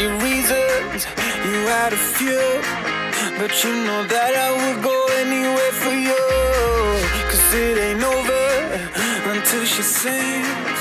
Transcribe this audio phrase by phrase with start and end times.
[0.00, 1.06] Your reasons,
[1.44, 2.40] you had a few,
[3.38, 6.24] but you know that I would go anywhere for you,
[7.28, 8.46] cause it ain't over
[9.34, 10.80] until she sings.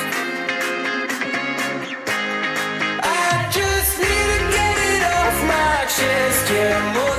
[3.03, 7.18] I just need to get it off my chest, yeah,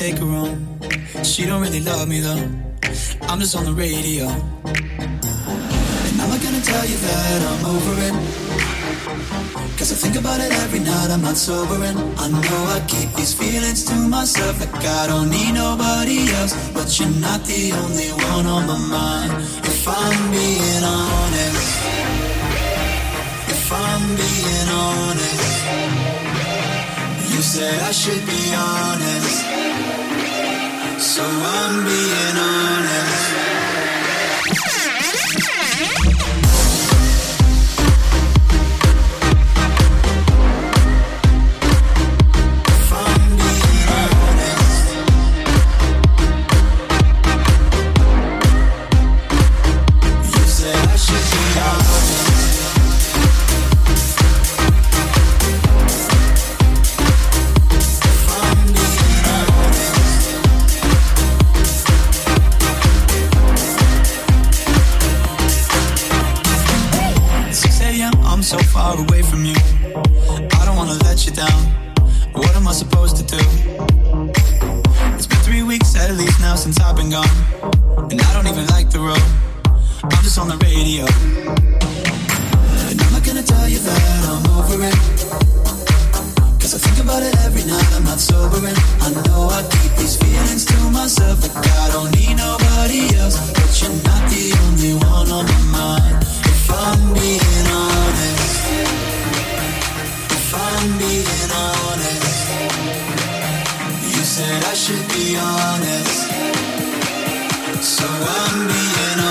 [0.00, 0.80] Take her home.
[1.22, 2.48] She don't really love me though.
[3.28, 4.24] I'm just on the radio.
[6.08, 8.14] And I'm not gonna tell you that I'm over it.
[9.76, 13.12] Cause I think about it every night, I'm not sober and I know I keep
[13.14, 18.10] these feelings to myself Like I don't need nobody else But you're not the only
[18.34, 19.30] one on my mind
[19.64, 21.70] If I'm being honest
[23.54, 25.50] If I'm being honest
[27.32, 29.59] You said I should be honest
[31.10, 33.39] So I'm being honest
[76.90, 77.36] I've been gone.
[78.10, 79.22] And I don't even like the road.
[80.02, 81.06] I'm just on the radio.
[82.90, 84.98] And I'm not gonna tell you that I'm over it.
[86.58, 89.92] Cause I think about it every night, I'm not sober and I know I keep
[90.02, 94.94] these feelings to myself Like I don't need nobody else But you're not the only
[94.98, 98.66] one on my mind If I'm being honest
[100.26, 102.50] If I'm being honest
[104.10, 106.59] You said I should be honest
[107.82, 109.29] So I'm being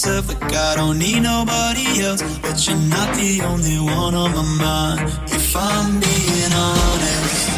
[0.00, 2.22] myself Like I don't need nobody else.
[2.40, 5.00] But you're not the only one on my mind.
[5.26, 7.48] If I'm being honest.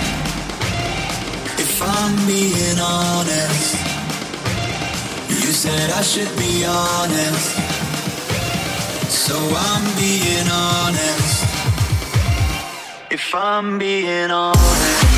[1.65, 3.75] If I'm being honest.
[5.29, 7.49] You said I should be honest.
[9.25, 11.45] So I'm being honest.
[13.11, 15.12] If I'm being honest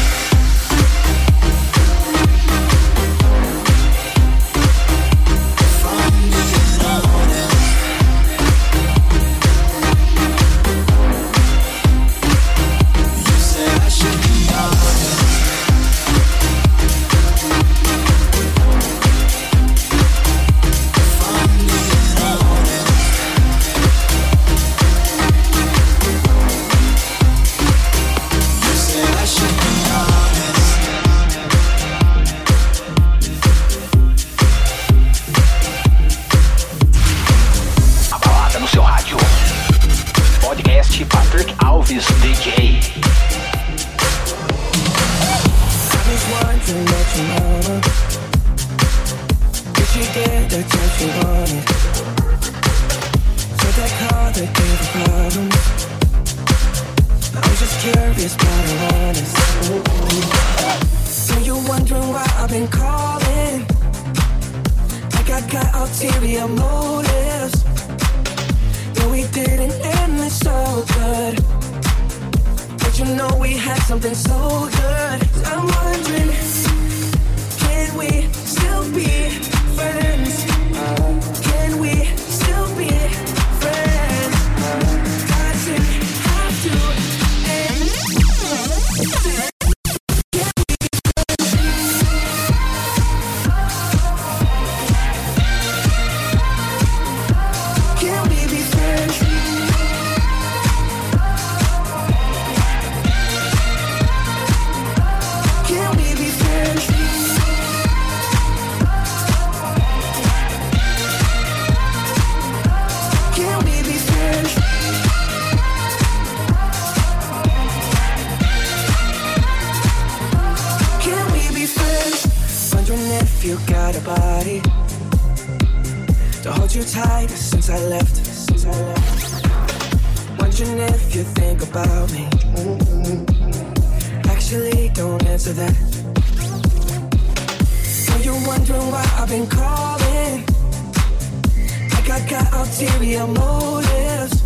[142.65, 144.43] ulterior motives.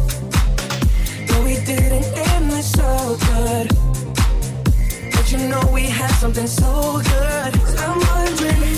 [1.28, 3.68] No, we didn't end this so good.
[5.12, 7.50] But you know we had something so good.
[7.84, 8.74] I'm wondering,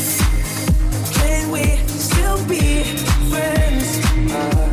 [1.16, 2.85] can we still be
[3.30, 3.88] friends?
[4.32, 4.69] Uh.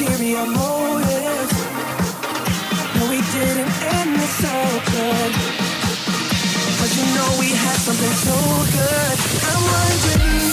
[0.00, 1.52] ulterior motives.
[2.96, 4.56] No, we didn't end this so
[4.92, 5.32] good.
[6.80, 8.36] But you know we had something so
[8.72, 9.18] good.
[9.44, 10.49] I'm wondering.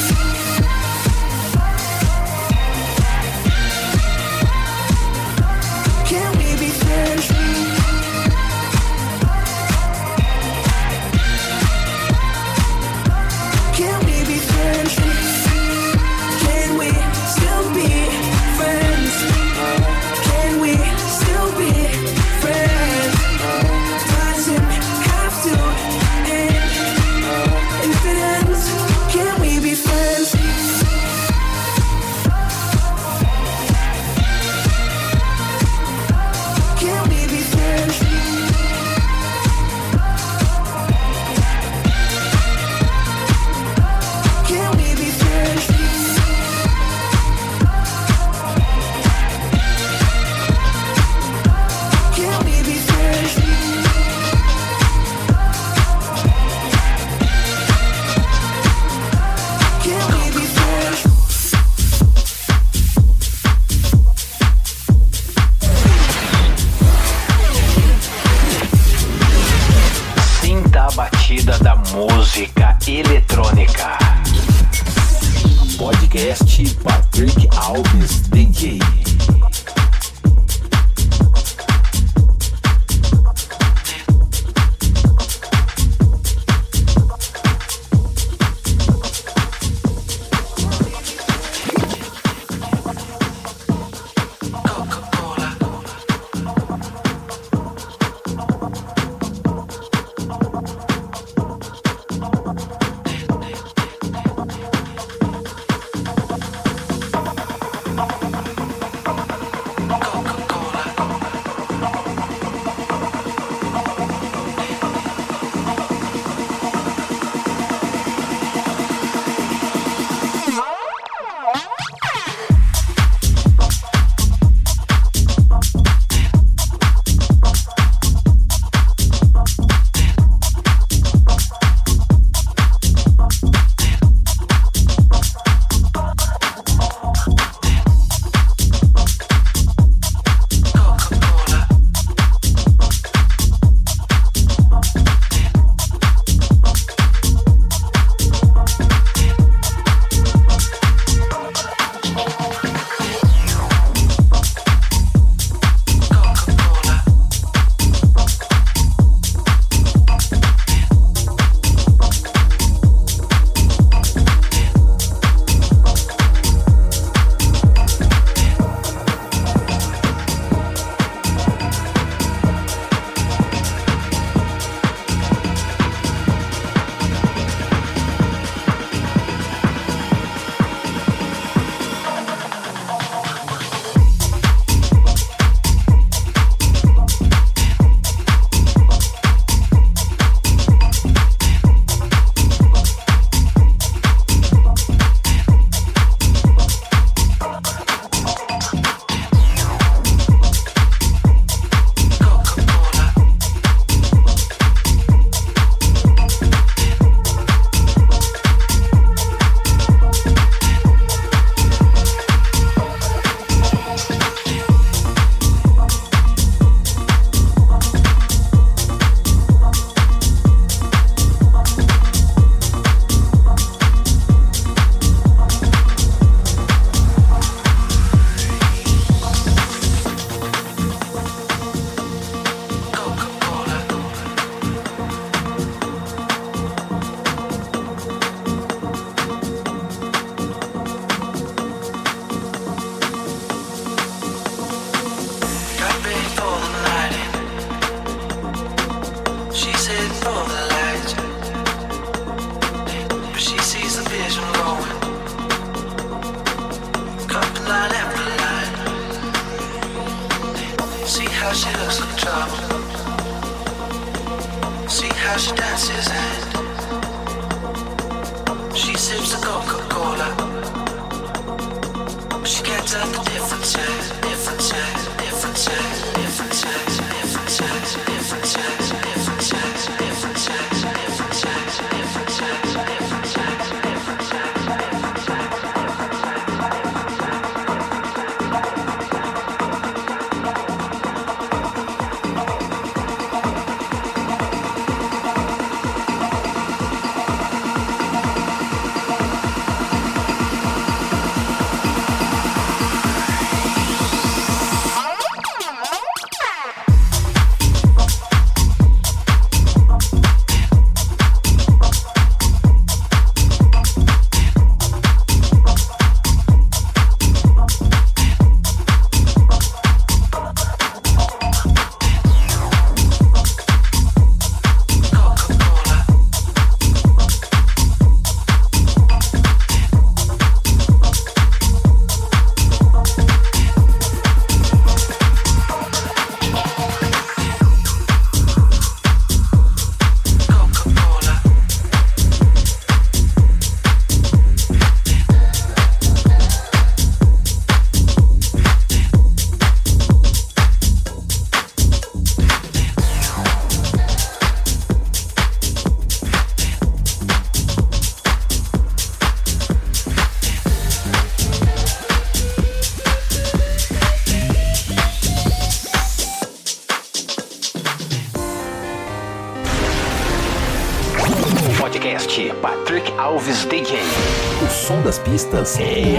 [375.48, 376.17] Pistas é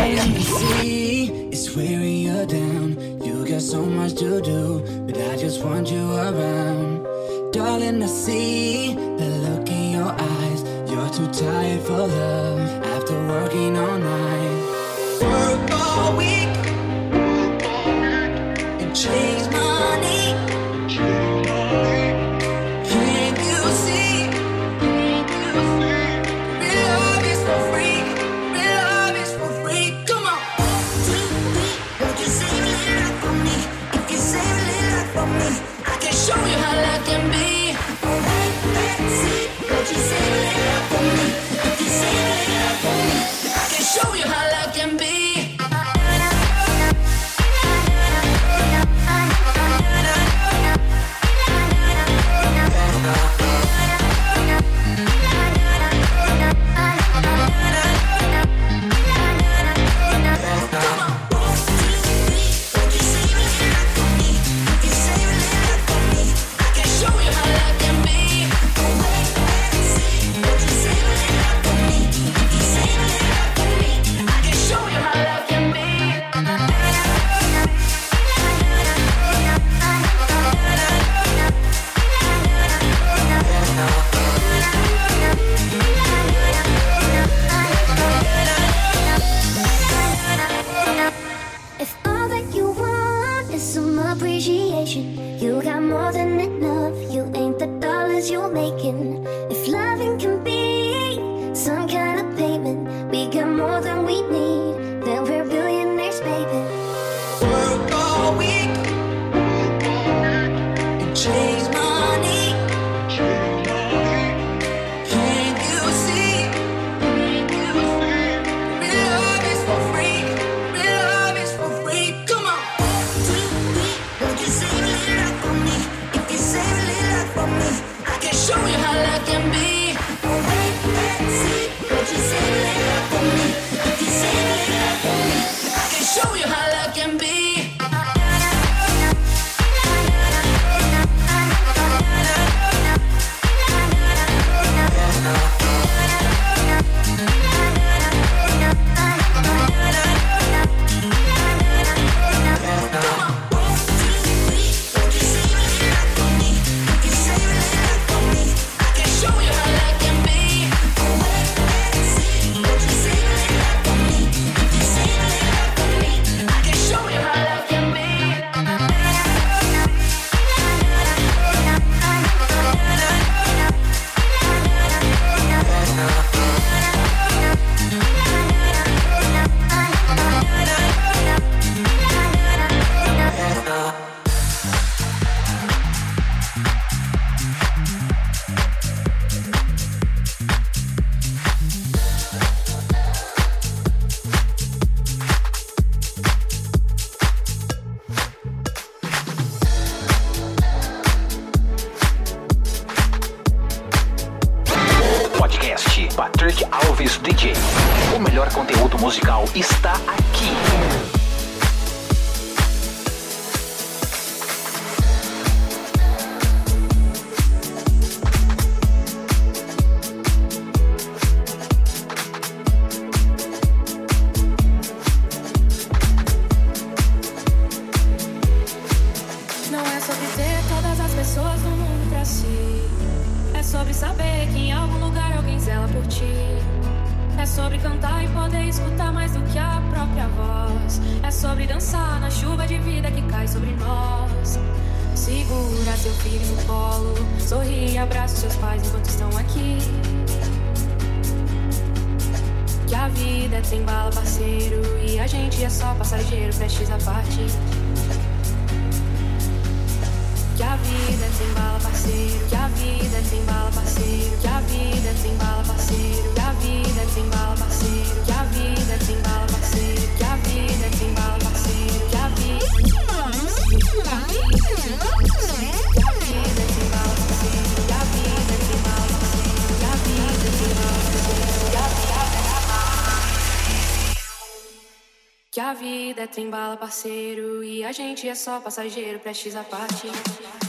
[286.28, 287.64] tem bala, parceiro.
[287.64, 290.67] E a gente é só passageiro, prestes a partir.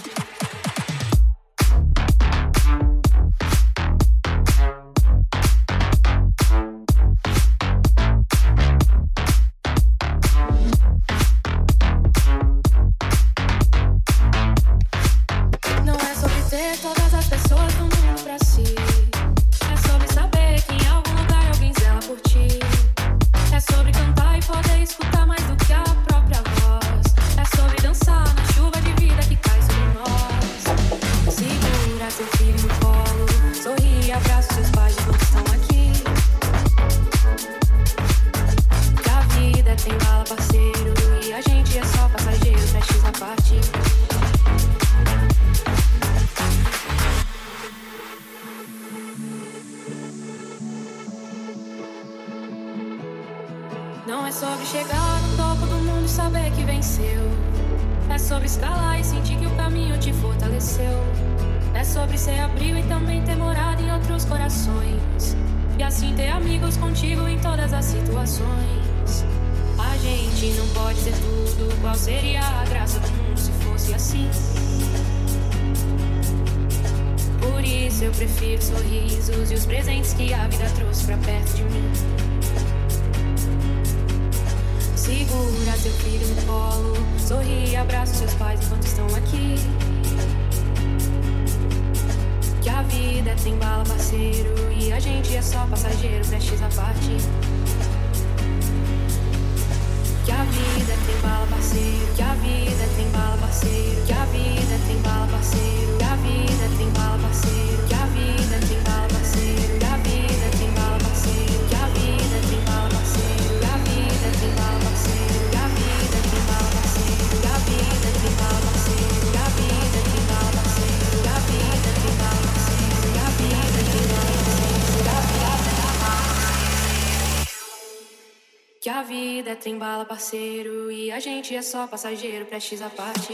[129.70, 130.92] Trem bala, parceiro.
[130.92, 133.34] E a gente é só passageiro, prestes a parte.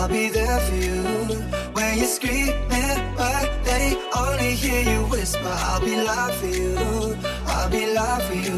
[0.00, 1.02] I'll be there for you
[1.74, 2.56] when you're screaming,
[3.18, 5.42] but they only hear you whisper.
[5.44, 6.74] I'll be loud for you.
[7.46, 8.56] I'll be loud for you.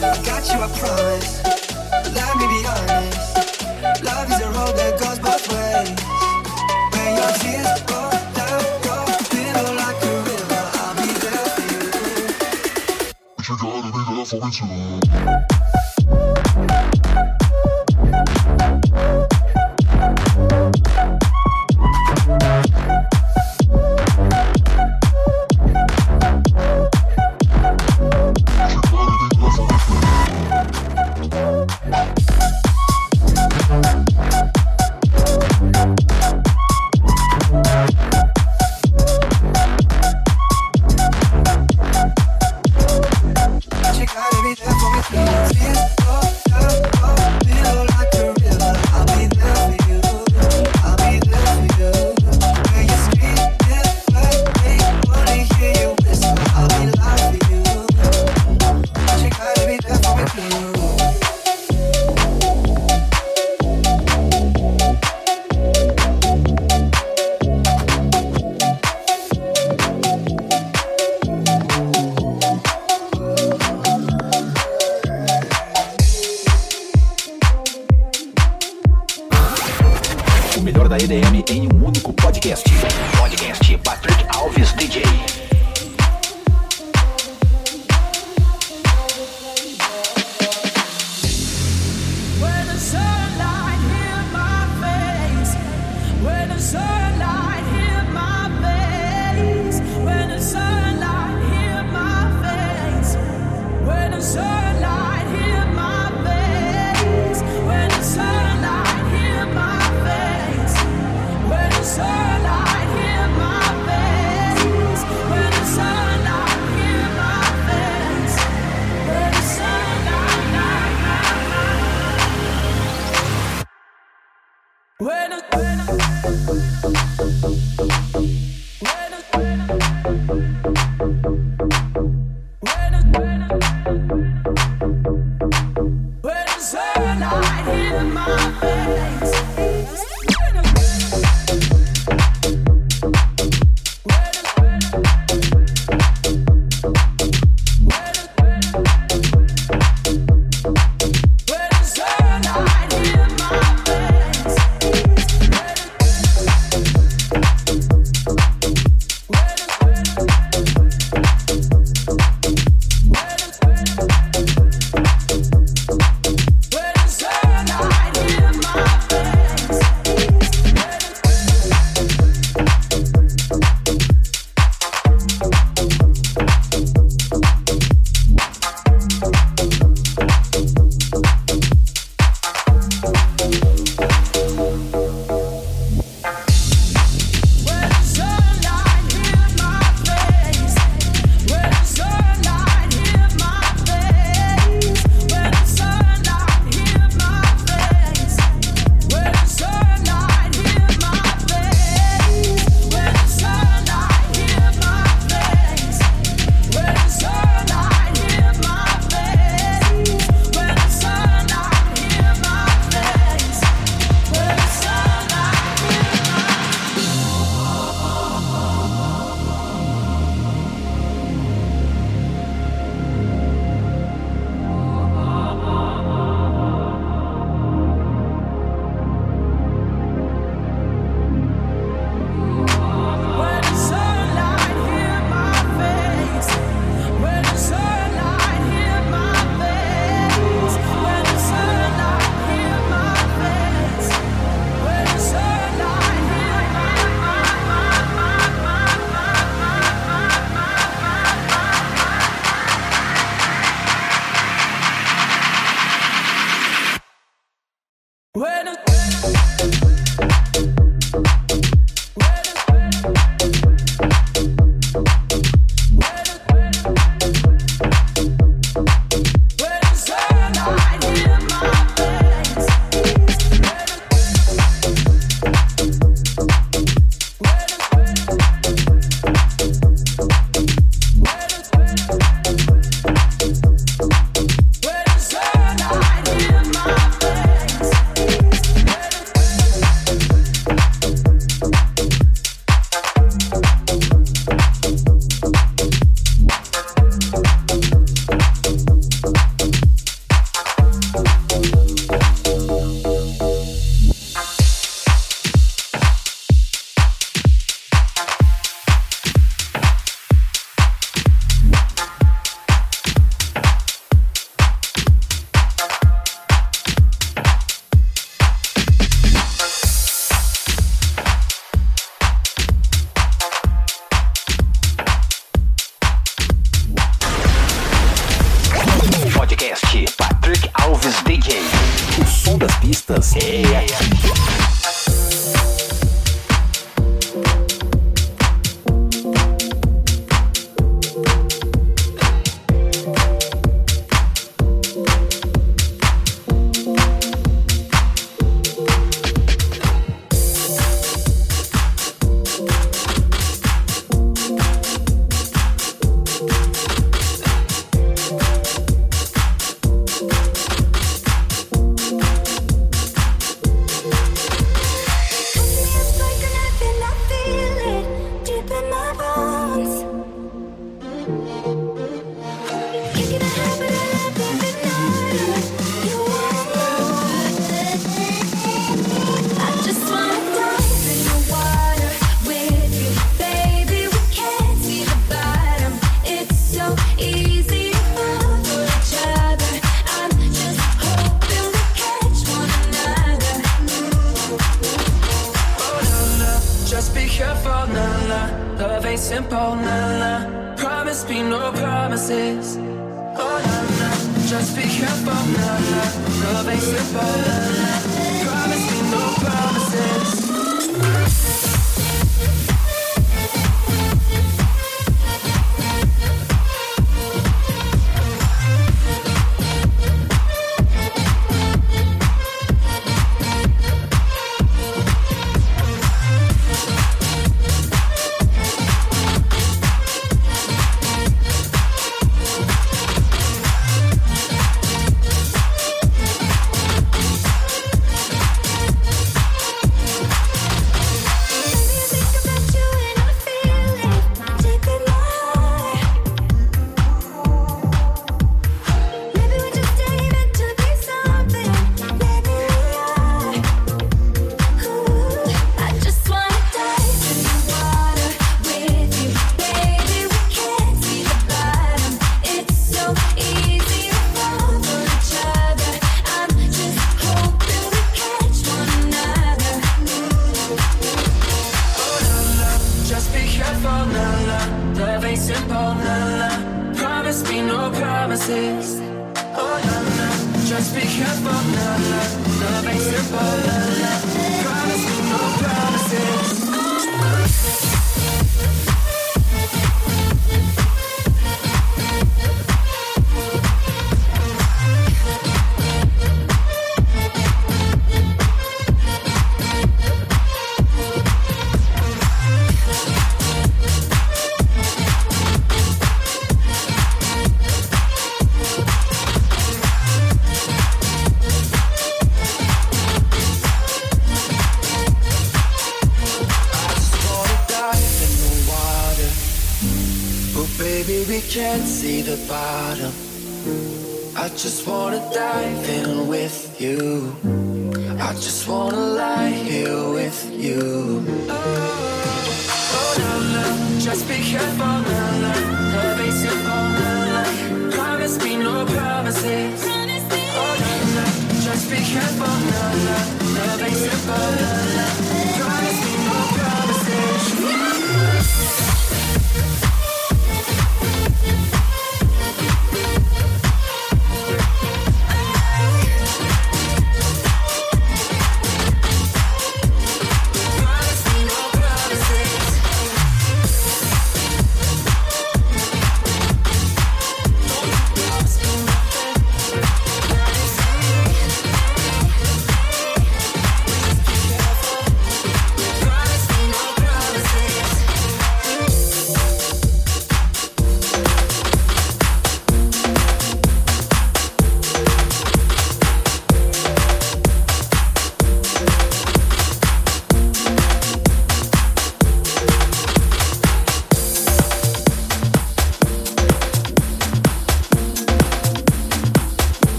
[0.00, 1.44] I got you, I promise.
[2.16, 3.36] Let me be honest.
[4.02, 5.92] Love is a road that goes both ways.
[6.94, 8.64] When your tears fall down
[9.76, 11.84] like a river, I'll be there for you.
[13.36, 15.51] But you gotta be there for me too.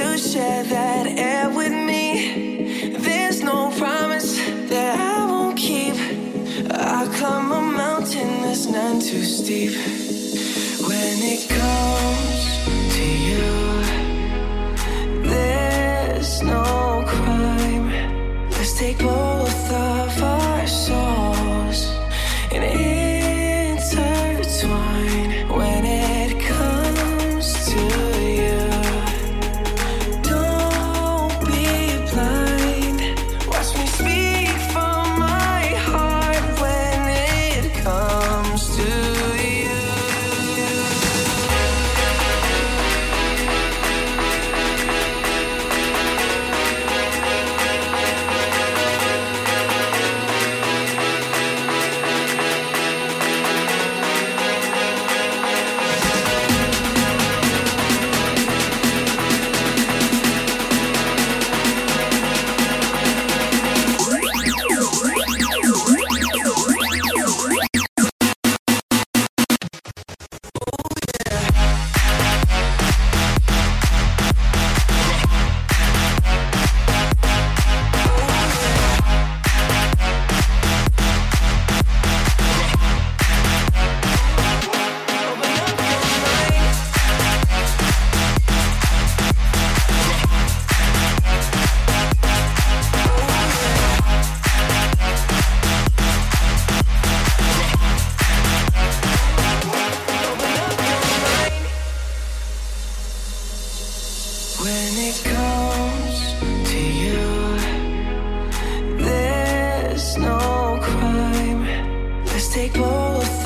[0.00, 2.96] To share that air with me.
[2.96, 4.38] There's no promise
[4.70, 5.94] that I won't keep.
[6.70, 9.74] I climb a mountain that's none too steep.
[10.88, 12.09] When it comes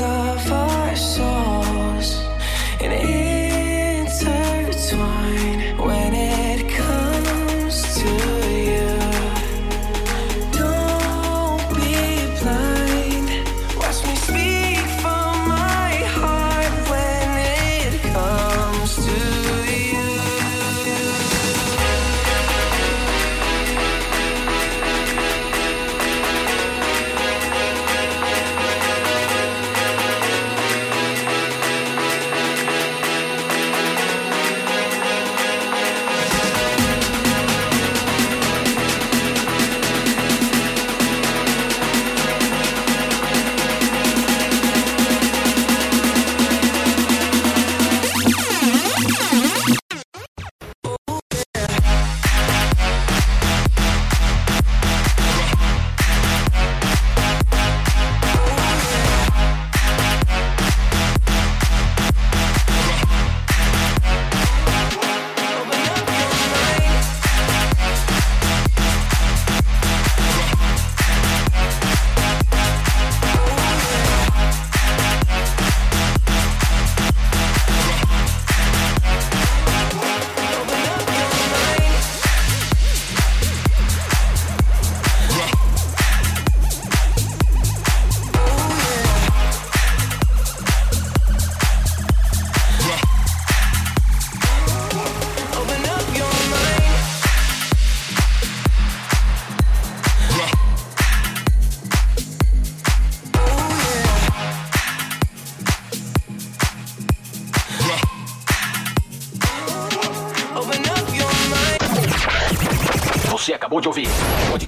[0.00, 2.24] of our souls
[2.80, 3.23] and intertwine.